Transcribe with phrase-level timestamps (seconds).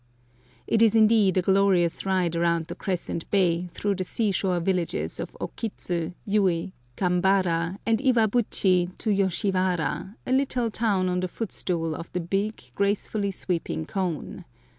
[0.65, 5.19] It is indeed a glorious ride around the crescent bay, through the sea shore villages
[5.19, 12.11] of Okitsu, Yui, Kambara, and Iwabuchi to Yoshiwara, a little town on the footstool of
[12.13, 14.43] the big, gracefully sweeping cone.